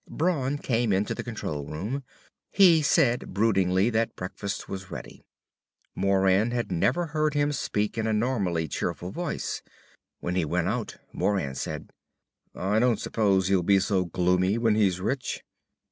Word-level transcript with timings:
Brawn 0.09 0.57
came 0.57 0.91
into 0.91 1.13
the 1.13 1.23
control 1.23 1.67
room. 1.67 2.03
He 2.49 2.81
said 2.81 3.35
broodingly 3.35 3.91
that 3.91 4.15
breakfast 4.15 4.67
was 4.67 4.89
ready. 4.89 5.21
Moran 5.93 6.49
had 6.49 6.71
never 6.71 7.05
heard 7.05 7.35
him 7.35 7.51
speak 7.51 7.99
in 7.99 8.07
a 8.07 8.11
normally 8.13 8.67
cheerful 8.67 9.11
voice. 9.11 9.61
When 10.19 10.33
he 10.33 10.43
went 10.43 10.67
out, 10.69 10.97
Moran 11.13 11.53
said; 11.53 11.91
"I 12.55 12.79
don't 12.79 12.99
suppose 12.99 13.47
he'll 13.47 13.61
be 13.61 13.79
so 13.79 14.05
gloomy 14.05 14.57
when 14.57 14.73
he's 14.73 14.99
rich!" 14.99 15.43